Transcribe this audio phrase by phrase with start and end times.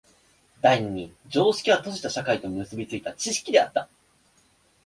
[0.63, 3.87] 第二に常識は閉じた社会と結び付いた知識であった。